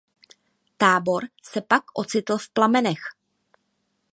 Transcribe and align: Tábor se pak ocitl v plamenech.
Tábor 0.77 1.27
se 1.43 1.61
pak 1.61 1.83
ocitl 1.93 2.37
v 2.37 2.49
plamenech. 2.49 3.01